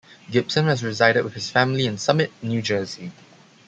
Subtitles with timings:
[0.31, 3.11] Gibson has resided with his family in Summit, New Jersey.